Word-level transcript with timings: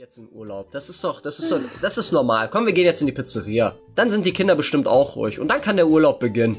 jetzt 0.00 0.16
in 0.16 0.30
Urlaub. 0.32 0.70
Das 0.70 0.88
ist 0.88 1.04
doch, 1.04 1.20
das 1.20 1.38
ist 1.40 1.50
so, 1.50 1.60
das 1.82 1.98
ist 1.98 2.10
normal. 2.10 2.48
Komm, 2.48 2.64
wir 2.64 2.72
gehen 2.72 2.86
jetzt 2.86 3.02
in 3.02 3.06
die 3.06 3.12
Pizzeria. 3.12 3.76
Dann 3.96 4.10
sind 4.10 4.24
die 4.24 4.32
Kinder 4.32 4.54
bestimmt 4.54 4.88
auch 4.88 5.14
ruhig 5.14 5.38
und 5.38 5.48
dann 5.48 5.60
kann 5.60 5.76
der 5.76 5.88
Urlaub 5.88 6.20
beginnen. 6.20 6.56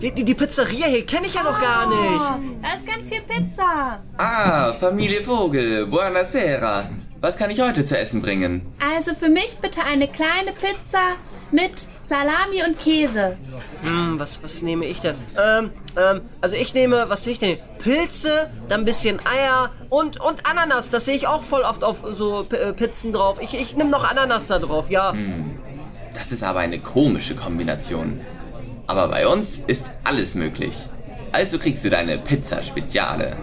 Die, 0.00 0.10
die, 0.12 0.24
die 0.24 0.34
Pizzeria 0.34 0.86
hier 0.86 1.04
kenne 1.04 1.26
ich 1.26 1.34
ja 1.34 1.42
noch 1.42 1.60
gar 1.60 1.86
nicht. 1.88 2.20
Oh, 2.20 2.58
da 2.62 2.74
ist 2.74 2.86
ganz 2.86 3.08
viel 3.08 3.20
Pizza. 3.22 4.02
Ah, 4.16 4.72
Familie 4.74 5.20
Vogel, 5.20 5.86
buonasera. 5.86 6.88
Was 7.20 7.36
kann 7.36 7.50
ich 7.50 7.60
heute 7.60 7.84
zu 7.84 7.98
essen 7.98 8.22
bringen? 8.22 8.62
Also 8.94 9.14
für 9.14 9.28
mich 9.28 9.58
bitte 9.60 9.82
eine 9.82 10.08
kleine 10.08 10.52
Pizza 10.52 11.16
mit 11.52 11.88
Salami 12.02 12.62
und 12.66 12.78
Käse. 12.78 13.36
Hm, 13.82 14.18
was, 14.18 14.42
was 14.42 14.62
nehme 14.62 14.86
ich 14.86 15.00
denn? 15.00 15.16
Ähm, 15.38 15.70
ähm, 15.96 16.22
also 16.40 16.56
ich 16.56 16.72
nehme, 16.72 17.08
was 17.08 17.24
sehe 17.24 17.34
ich 17.34 17.38
denn? 17.38 17.58
Pilze, 17.78 18.50
dann 18.68 18.80
ein 18.80 18.84
bisschen 18.86 19.20
Eier 19.26 19.70
und, 19.90 20.18
und 20.20 20.46
Ananas. 20.46 20.90
Das 20.90 21.04
sehe 21.04 21.16
ich 21.16 21.26
auch 21.26 21.42
voll 21.42 21.62
oft 21.62 21.84
auf 21.84 21.98
so 22.10 22.44
P 22.48 22.56
äh, 22.56 22.72
Pizzen 22.72 23.12
drauf. 23.12 23.38
Ich, 23.40 23.52
ich 23.54 23.76
nehme 23.76 23.90
noch 23.90 24.08
Ananas 24.08 24.46
da 24.46 24.58
drauf, 24.58 24.90
ja. 24.90 25.14
Das 26.14 26.32
ist 26.32 26.42
aber 26.42 26.60
eine 26.60 26.78
komische 26.78 27.34
Kombination. 27.34 28.20
Aber 28.90 29.06
bei 29.06 29.24
uns 29.28 29.46
ist 29.68 29.84
alles 30.02 30.34
möglich. 30.34 30.74
Also 31.30 31.58
kriegst 31.60 31.84
du 31.84 31.90
deine 31.90 32.18
Pizza 32.18 32.60
Speziale. 32.60 33.36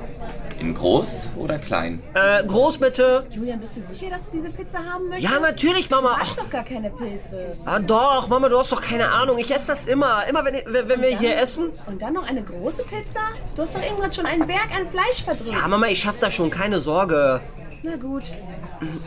In 0.60 0.74
groß 0.74 1.08
oder 1.38 1.58
klein? 1.58 2.02
Äh, 2.16 2.44
groß 2.44 2.80
bitte. 2.80 3.26
Julian, 3.30 3.62
bist 3.62 3.78
du 3.78 3.82
sicher, 3.82 4.10
dass 4.10 4.30
du 4.30 4.38
diese 4.38 4.50
Pizza 4.50 4.80
haben 4.80 5.08
möchtest? 5.08 5.32
Ja, 5.34 5.40
natürlich, 5.40 5.90
Mama. 5.90 6.16
Du 6.16 6.26
magst 6.26 6.38
doch 6.38 6.50
gar 6.50 6.64
keine 6.66 6.90
Pilze. 6.90 7.56
ah, 7.64 7.80
doch, 7.80 8.28
Mama, 8.28 8.50
du 8.50 8.58
hast 8.60 8.74
doch 8.74 8.82
keine 8.82 9.10
Ahnung. 9.10 9.38
Ich 9.38 9.50
esse 9.56 9.68
das 9.68 9.86
immer. 9.86 10.26
Immer, 10.28 10.44
wenn, 10.44 10.56
wenn 10.66 10.90
wenn 10.90 11.02
wir 11.02 11.12
dann- 11.12 11.20
hier 11.20 11.38
essen. 11.38 11.70
Und 11.86 12.02
dann 12.02 12.14
noch 12.14 12.28
eine 12.28 12.44
große 12.44 12.84
Pizza? 12.84 13.22
Du 13.56 13.62
hast 13.62 13.74
doch 13.76 13.82
irgendwann 13.82 14.12
schon 14.12 14.26
einen 14.26 14.46
Berg 14.48 14.68
an 14.78 14.86
Fleisch 14.86 15.24
verdrückt. 15.24 15.52
Ja, 15.54 15.66
Mama, 15.66 15.88
ich 15.88 16.02
schaff 16.02 16.20
das 16.20 16.34
schon, 16.34 16.50
keine 16.50 16.82
Sorge. 16.82 17.40
Na 17.84 17.96
gut. 17.96 18.24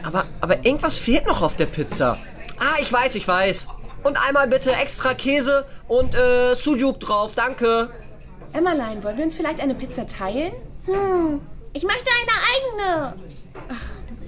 Aber, 0.05 0.25
aber 0.41 0.65
irgendwas 0.65 0.97
fehlt 0.97 1.27
noch 1.27 1.43
auf 1.43 1.57
der 1.57 1.67
Pizza. 1.67 2.17
Ah, 2.59 2.79
ich 2.81 2.91
weiß, 2.91 3.15
ich 3.17 3.29
weiß. 3.29 3.67
Und 4.03 4.17
einmal 4.17 4.49
bitte 4.49 4.73
extra 4.73 5.15
Käse 5.15 5.65
und 5.89 6.15
äh, 6.15 6.55
Sujuk 6.55 7.01
drauf, 7.01 7.35
danke. 7.35 7.91
Emmerlein, 8.53 9.05
wollen 9.05 9.17
wir 9.19 9.25
uns 9.25 9.35
vielleicht 9.35 9.61
eine 9.61 9.75
Pizza 9.75 10.07
teilen? 10.09 10.53
Hm, 10.87 11.41
ich 11.73 11.83
möchte 11.85 12.09
eine 12.23 12.83
eigene. 12.89 13.15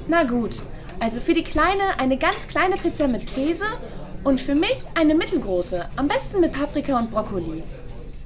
Na 0.08 0.24
gut. 0.24 0.52
Also 1.00 1.20
für 1.20 1.34
die 1.34 1.42
Kleine 1.42 1.98
eine 1.98 2.16
ganz 2.16 2.46
kleine 2.48 2.76
Pizza 2.76 3.08
mit 3.08 3.26
Käse 3.34 3.64
und 4.24 4.40
für 4.40 4.54
mich 4.54 4.76
eine 4.94 5.14
mittelgroße. 5.14 5.86
Am 5.96 6.06
besten 6.06 6.40
mit 6.40 6.52
Paprika 6.52 6.98
und 6.98 7.10
Brokkoli. 7.10 7.62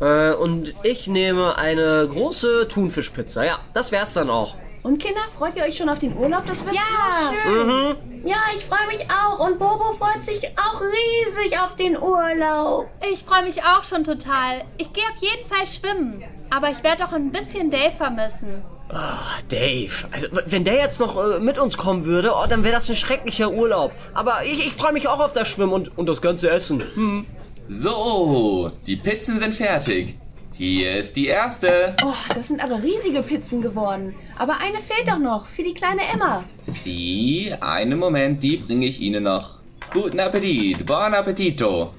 Äh, 0.00 0.32
und 0.34 0.74
ich 0.82 1.06
nehme 1.06 1.56
eine 1.56 2.06
große 2.10 2.68
Thunfischpizza. 2.68 3.44
Ja, 3.44 3.60
das 3.72 3.92
wär's 3.92 4.12
dann 4.12 4.28
auch. 4.28 4.56
Und 4.82 4.98
Kinder, 5.02 5.22
freut 5.36 5.56
ihr 5.56 5.64
euch 5.64 5.76
schon 5.76 5.88
auf 5.88 5.98
den 5.98 6.16
Urlaub? 6.16 6.44
Das 6.46 6.64
wird 6.66 6.76
Ja. 6.76 6.82
so 7.12 7.32
schön. 7.32 8.15
Ja, 8.26 8.38
ich 8.56 8.64
freue 8.64 8.88
mich 8.88 9.06
auch. 9.08 9.38
Und 9.38 9.60
Bobo 9.60 9.92
freut 9.92 10.24
sich 10.24 10.44
auch 10.58 10.80
riesig 10.80 11.56
auf 11.60 11.76
den 11.76 11.96
Urlaub. 11.96 12.88
Ich 13.12 13.22
freue 13.22 13.44
mich 13.44 13.62
auch 13.62 13.84
schon 13.84 14.02
total. 14.02 14.64
Ich 14.78 14.92
gehe 14.92 15.04
auf 15.04 15.22
jeden 15.22 15.48
Fall 15.48 15.66
schwimmen. 15.66 16.24
Aber 16.50 16.70
ich 16.70 16.82
werde 16.82 17.04
auch 17.04 17.12
ein 17.12 17.30
bisschen 17.30 17.70
Dave 17.70 17.92
vermissen. 17.96 18.64
Ah, 18.88 19.38
Dave. 19.48 19.92
Also, 20.10 20.26
wenn 20.46 20.64
der 20.64 20.74
jetzt 20.74 20.98
noch 20.98 21.16
äh, 21.16 21.38
mit 21.38 21.56
uns 21.58 21.76
kommen 21.76 22.04
würde, 22.04 22.32
oh, 22.34 22.46
dann 22.48 22.64
wäre 22.64 22.74
das 22.74 22.90
ein 22.90 22.96
schrecklicher 22.96 23.52
Urlaub. 23.52 23.92
Aber 24.12 24.44
ich, 24.44 24.66
ich 24.66 24.72
freue 24.72 24.92
mich 24.92 25.06
auch 25.06 25.20
auf 25.20 25.32
das 25.32 25.46
Schwimmen 25.46 25.72
und, 25.72 25.96
und 25.96 26.08
das 26.08 26.20
ganze 26.20 26.50
Essen. 26.50 26.82
Hm. 26.94 27.26
So, 27.68 28.72
die 28.86 28.96
Pizzen 28.96 29.38
sind 29.38 29.54
fertig. 29.54 30.16
Hier 30.58 30.96
ist 30.96 31.14
die 31.16 31.26
erste. 31.26 31.94
Oh, 32.02 32.14
das 32.34 32.48
sind 32.48 32.64
aber 32.64 32.82
riesige 32.82 33.22
Pizzen 33.22 33.60
geworden. 33.60 34.14
Aber 34.38 34.58
eine 34.58 34.80
fehlt 34.80 35.06
doch 35.06 35.18
noch 35.18 35.46
für 35.46 35.62
die 35.62 35.74
kleine 35.74 36.02
Emma. 36.02 36.44
Sie, 36.62 37.52
einen 37.60 37.98
Moment, 37.98 38.42
die 38.42 38.56
bringe 38.56 38.86
ich 38.86 39.00
Ihnen 39.00 39.24
noch. 39.24 39.58
Guten 39.92 40.18
Appetit, 40.18 40.86
buon 40.86 41.12
appetito. 41.12 41.92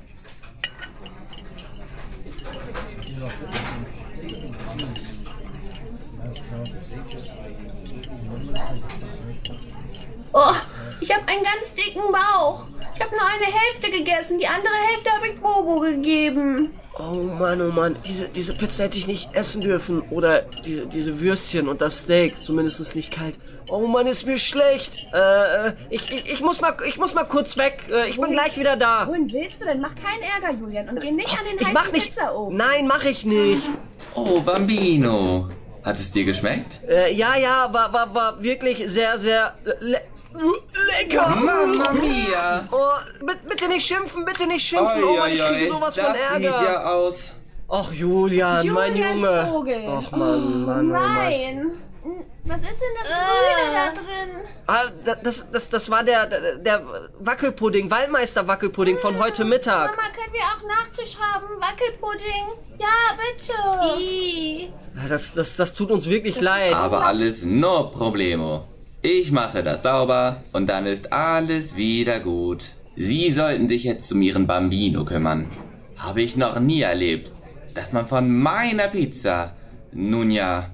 Oh, 10.33 10.53
ich 10.99 11.13
habe 11.13 11.27
einen 11.27 11.43
ganz 11.43 11.75
dicken 11.75 12.01
Bauch. 12.11 12.65
Ich 12.95 13.01
habe 13.01 13.15
nur 13.15 13.25
eine 13.25 13.45
Hälfte 13.45 13.91
gegessen. 13.91 14.39
Die 14.39 14.47
andere 14.47 14.73
Hälfte 14.89 15.11
habe 15.11 15.27
ich 15.27 15.39
Bobo 15.39 15.79
gegeben. 15.79 16.71
Oh 16.99 17.21
Mann, 17.21 17.61
oh 17.61 17.71
Mann. 17.71 17.95
Diese, 18.05 18.27
diese 18.27 18.53
Pizza 18.53 18.85
hätte 18.85 18.97
ich 18.97 19.05
nicht 19.05 19.33
essen 19.33 19.61
dürfen. 19.61 20.01
Oder 20.09 20.41
diese, 20.65 20.87
diese 20.87 21.19
Würstchen 21.19 21.67
und 21.67 21.81
das 21.81 21.99
Steak. 21.99 22.41
Zumindest 22.41 22.95
nicht 22.95 23.11
kalt. 23.11 23.35
Oh 23.69 23.85
Mann, 23.85 24.07
ist 24.07 24.25
mir 24.25 24.39
schlecht. 24.39 25.07
Äh, 25.13 25.73
ich, 25.89 26.11
ich, 26.11 26.31
ich, 26.31 26.41
muss 26.41 26.59
mal, 26.61 26.75
ich 26.87 26.97
muss 26.97 27.13
mal 27.13 27.25
kurz 27.25 27.57
weg. 27.57 27.83
Äh, 27.91 28.07
ich 28.09 28.15
bin 28.15 28.23
Wohin? 28.23 28.33
gleich 28.33 28.57
wieder 28.57 28.75
da. 28.77 29.07
Wohin 29.07 29.31
willst 29.31 29.61
du 29.61 29.65
denn? 29.65 29.79
Mach 29.79 29.93
keinen 29.95 30.23
Ärger, 30.23 30.57
Julian. 30.57 30.89
Und 30.89 30.99
geh 31.01 31.11
nicht 31.11 31.37
an 31.37 31.45
den 31.45 31.59
Ich 31.59 31.73
mach 31.73 31.81
heißen 31.81 31.93
nicht. 31.93 32.05
Pizzaofen. 32.05 32.57
Nein, 32.57 32.87
mach 32.87 33.03
ich 33.03 33.25
nicht. 33.25 33.61
Oh, 34.15 34.39
Bambino. 34.39 35.49
Hat 35.83 35.97
es 35.97 36.11
dir 36.11 36.25
geschmeckt? 36.25 36.79
Äh, 36.89 37.13
ja, 37.13 37.35
ja, 37.37 37.71
war, 37.71 37.93
war, 37.93 38.13
war 38.13 38.43
wirklich 38.43 38.83
sehr, 38.87 39.19
sehr 39.19 39.53
le 39.79 40.01
lecker. 40.91 41.27
Mamma 41.29 41.91
mia! 41.93 42.67
Oh, 42.71 43.25
bitte, 43.49 43.67
nicht 43.67 43.85
schimpfen, 43.87 44.25
bitte 44.25 44.47
nicht 44.47 44.65
schimpfen. 44.67 45.03
oh 45.03 45.17
Mann, 45.17 45.31
ich 45.31 45.39
kriege 45.43 45.69
sowas 45.69 45.95
das 45.95 46.05
von 46.05 46.13
sieht 46.15 46.23
Ärger. 46.45 46.63
ja 46.63 46.83
aus. 46.85 47.33
Ach, 47.69 47.91
Julian, 47.91 48.67
mein 48.69 48.95
Julian 48.95 49.17
Junge. 49.19 49.47
Vogel. 49.51 49.83
Ach, 50.01 50.11
Mann, 50.11 50.65
Mann, 50.65 50.89
oh 50.89 50.93
Mann. 50.93 51.13
Nein. 51.15 51.71
Was 52.45 52.61
ist 52.61 52.79
denn 52.79 52.95
das 53.01 53.09
Grüne 53.09 53.73
da 53.73 53.91
drin? 53.91 54.29
Ah, 54.67 54.83
da- 55.03 55.15
das, 55.15 55.51
das, 55.51 55.69
das 55.69 55.89
war 55.91 56.01
der, 56.05 56.25
der, 56.59 56.81
Wackelpudding, 57.19 57.91
Waldmeister 57.91 58.47
Wackelpudding 58.47 58.97
von 58.99 59.19
heute 59.19 59.43
Mittag. 59.43 59.97
Mama, 59.97 60.07
können 60.15 60.31
wir 60.31 60.39
auch 60.43 60.65
Nachtisch 60.65 61.17
haben? 61.19 61.45
Wackelpudding? 61.59 62.45
Ja, 62.79 62.87
bitte. 63.17 63.99
Ih. 64.01 64.69
Ah, 64.97 65.07
Das, 65.09 65.33
das, 65.33 65.57
das 65.57 65.73
tut 65.73 65.91
uns 65.91 66.07
wirklich 66.07 66.39
leid. 66.39 66.73
Aber 66.73 67.05
alles 67.05 67.43
no 67.43 67.89
problemo. 67.89 68.65
Ich 69.09 69.31
mache 69.31 69.63
das 69.63 69.83
sauber 69.83 70.43
und 70.51 70.67
dann 70.67 70.85
ist 70.85 71.13
alles 71.13 71.77
wieder 71.77 72.19
gut. 72.19 72.65
Sie 72.97 73.31
sollten 73.31 73.69
sich 73.69 73.85
jetzt 73.85 74.11
um 74.11 74.21
Ihren 74.21 74.47
Bambino 74.47 75.05
kümmern. 75.05 75.47
Habe 75.95 76.21
ich 76.21 76.35
noch 76.35 76.59
nie 76.59 76.81
erlebt, 76.81 77.31
dass 77.73 77.93
man 77.93 78.05
von 78.05 78.29
meiner 78.29 78.89
Pizza 78.89 79.55
nun 79.93 80.29
ja 80.29 80.65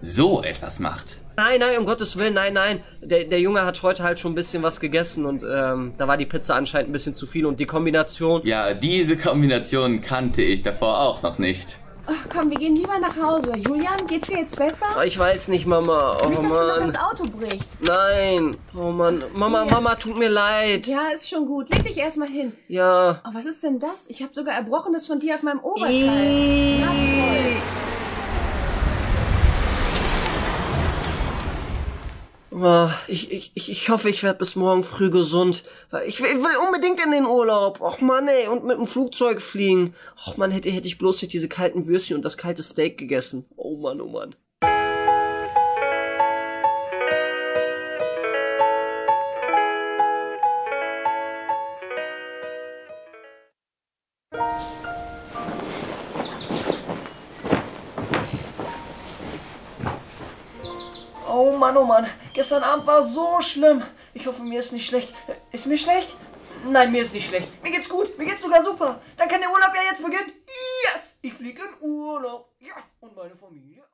so 0.00 0.42
etwas 0.42 0.78
macht. 0.78 1.04
Nein, 1.36 1.60
nein, 1.60 1.78
um 1.78 1.84
Gottes 1.84 2.16
Willen, 2.16 2.32
nein, 2.32 2.54
nein. 2.54 2.80
Der, 3.02 3.24
der 3.24 3.40
Junge 3.40 3.62
hat 3.66 3.82
heute 3.82 4.02
halt 4.02 4.18
schon 4.18 4.32
ein 4.32 4.36
bisschen 4.36 4.62
was 4.62 4.80
gegessen 4.80 5.26
und 5.26 5.44
ähm, 5.44 5.92
da 5.98 6.08
war 6.08 6.16
die 6.16 6.24
Pizza 6.24 6.54
anscheinend 6.54 6.88
ein 6.88 6.92
bisschen 6.94 7.14
zu 7.14 7.26
viel 7.26 7.44
und 7.44 7.60
die 7.60 7.66
Kombination. 7.66 8.40
Ja, 8.46 8.72
diese 8.72 9.18
Kombination 9.18 10.00
kannte 10.00 10.40
ich 10.40 10.62
davor 10.62 10.98
auch 10.98 11.20
noch 11.20 11.38
nicht. 11.38 11.76
Ach 12.14 12.26
komm, 12.28 12.50
wir 12.50 12.58
gehen 12.58 12.76
lieber 12.76 12.98
nach 12.98 13.16
Hause. 13.16 13.52
Julian, 13.56 14.06
geht's 14.06 14.28
dir 14.28 14.38
jetzt 14.40 14.56
besser? 14.56 14.86
Ah, 14.96 15.04
Ich 15.04 15.18
weiß 15.18 15.48
nicht, 15.48 15.66
Mama. 15.66 16.18
Oh 16.22 16.28
Nicht, 16.28 16.42
dass 16.42 16.48
du 16.48 16.54
noch 16.66 16.78
Mann. 16.78 16.88
ins 16.88 16.98
Auto 16.98 17.24
brichst. 17.24 17.82
Nein. 17.84 18.56
Oh 18.76 18.90
Mann. 18.90 19.22
Mama, 19.36 19.60
Julian. 19.62 19.74
Mama, 19.82 19.94
tut 19.94 20.18
mir 20.18 20.28
leid. 20.28 20.86
Ja, 20.86 21.08
ist 21.14 21.28
schon 21.28 21.46
gut. 21.46 21.70
Leg 21.70 21.84
dich 21.84 21.96
erstmal 21.96 22.28
hin. 22.28 22.52
Ja. 22.68 23.22
Oh, 23.26 23.30
was 23.32 23.46
ist 23.46 23.62
denn 23.62 23.78
das? 23.78 24.08
Ich 24.08 24.22
habe 24.22 24.34
sogar 24.34 24.54
Erbrochenes 24.54 25.06
von 25.06 25.20
dir 25.20 25.34
auf 25.36 25.42
meinem 25.42 25.60
Oberteil. 25.60 25.92
Ih. 25.92 27.21
Ich, 33.08 33.30
ich, 33.30 33.52
ich 33.54 33.88
hoffe, 33.88 34.08
ich 34.08 34.22
werde 34.22 34.38
bis 34.38 34.56
morgen 34.56 34.84
früh 34.84 35.10
gesund. 35.10 35.64
Ich 36.06 36.20
will, 36.20 36.30
ich 36.30 36.36
will 36.36 36.66
unbedingt 36.66 37.04
in 37.04 37.12
den 37.12 37.26
Urlaub. 37.26 37.80
Och 37.80 38.00
Mann, 38.00 38.28
ey, 38.28 38.48
und 38.48 38.64
mit 38.64 38.78
dem 38.78 38.86
Flugzeug 38.86 39.42
fliegen. 39.42 39.94
Och 40.26 40.36
Mann, 40.36 40.50
hätte, 40.50 40.70
hätte 40.70 40.88
ich 40.88 40.98
bloß 40.98 41.22
nicht 41.22 41.32
diese 41.32 41.48
kalten 41.48 41.86
Würstchen 41.86 42.16
und 42.16 42.24
das 42.24 42.36
kalte 42.36 42.62
Steak 42.62 42.98
gegessen. 42.98 43.44
Oh 43.56 43.76
Mann, 43.76 44.00
oh 44.00 44.08
Mann. 44.08 44.34
Mann, 61.62 61.76
oh 61.76 61.84
Mann. 61.84 62.08
Gestern 62.32 62.64
Abend 62.64 62.88
war 62.88 63.04
so 63.04 63.40
schlimm. 63.40 63.80
Ich 64.14 64.26
hoffe, 64.26 64.42
mir 64.42 64.58
ist 64.58 64.72
nicht 64.72 64.88
schlecht. 64.88 65.14
Ist 65.52 65.66
mir 65.66 65.78
schlecht? 65.78 66.12
Nein, 66.68 66.90
mir 66.90 67.02
ist 67.02 67.14
nicht 67.14 67.28
schlecht. 67.28 67.62
Mir 67.62 67.70
geht's 67.70 67.88
gut. 67.88 68.18
Mir 68.18 68.24
geht's 68.24 68.42
sogar 68.42 68.64
super. 68.64 69.00
Dann 69.16 69.28
kann 69.28 69.40
der 69.40 69.48
Urlaub 69.48 69.70
ja 69.72 69.82
jetzt 69.88 70.02
beginnen. 70.02 70.32
Yes! 70.84 71.20
Ich 71.22 71.32
fliege 71.34 71.62
in 71.62 71.88
Urlaub. 71.88 72.50
Ja, 72.58 72.74
und 72.98 73.14
meine 73.14 73.36
Familie 73.36 73.84